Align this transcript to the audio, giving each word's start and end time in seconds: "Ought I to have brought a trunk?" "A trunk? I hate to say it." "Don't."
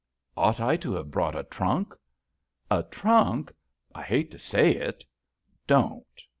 "Ought 0.35 0.59
I 0.59 0.77
to 0.77 0.95
have 0.95 1.11
brought 1.11 1.35
a 1.35 1.43
trunk?" 1.43 1.93
"A 2.71 2.81
trunk? 2.81 3.53
I 3.93 4.01
hate 4.01 4.31
to 4.31 4.39
say 4.39 4.71
it." 4.75 5.05
"Don't." 5.67 6.23